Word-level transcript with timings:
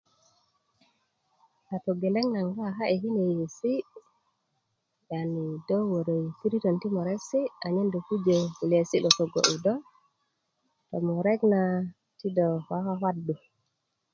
a 1.73 1.75
togeleŋ 1.83 2.25
na 2.31 2.39
do 2.45 2.51
kaka'yu 2.59 2.97
kine 3.03 3.21
yeyesi 3.29 3.73
i 5.75 5.79
wara 5.91 6.17
piritän 6.39 6.77
moresi 6.95 7.41
a 7.65 7.67
nyen 7.73 7.87
dó 7.93 7.99
pujä 8.07 8.37
kulesi 8.57 8.97
lo 9.03 9.09
togo'yu 9.17 9.57
dó 9.65 9.73
tomurek 10.89 11.41
na 11.53 11.61
ti 12.17 12.27
dó 12.37 12.47
kwakwakwadú 12.65 13.35